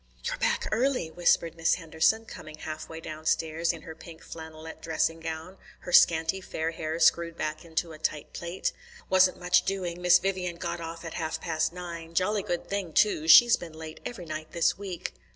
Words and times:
"You're 0.23 0.39
back 0.39 0.67
early," 0.71 1.11
whispered 1.11 1.55
Miss 1.55 1.75
Henderson, 1.75 2.25
coming 2.25 2.57
halfway 2.57 2.99
downstairs 2.99 3.71
in 3.71 3.83
her 3.83 3.93
pink 3.93 4.23
flannelette 4.25 4.81
dressing 4.81 5.19
gown, 5.19 5.59
her 5.81 5.91
scanty 5.91 6.41
fair 6.41 6.71
hair 6.71 6.99
screwed 6.99 7.37
back 7.37 7.63
into 7.63 7.91
a 7.91 7.99
tight 7.99 8.33
plait. 8.33 8.71
"Wasn't 9.11 9.39
much 9.39 9.63
doing. 9.63 10.01
Miss 10.01 10.17
Vivian 10.17 10.55
got 10.55 10.81
off 10.81 11.05
at 11.05 11.13
half 11.13 11.39
past 11.39 11.71
nine. 11.71 12.15
Jolly 12.15 12.41
good 12.41 12.67
thing, 12.67 12.93
too; 12.93 13.27
she's 13.27 13.57
been 13.57 13.73
late 13.73 13.99
every 14.03 14.25
night 14.25 14.53
this 14.53 14.75
week." 14.75 15.13